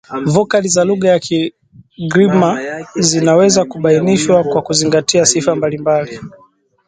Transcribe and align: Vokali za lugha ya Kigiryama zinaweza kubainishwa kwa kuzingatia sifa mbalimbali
Vokali 0.25 0.67
za 0.69 0.83
lugha 0.83 1.09
ya 1.09 1.19
Kigiryama 1.19 2.59
zinaweza 2.95 3.65
kubainishwa 3.65 4.43
kwa 4.43 4.61
kuzingatia 4.61 5.25
sifa 5.25 5.55
mbalimbali 5.55 6.19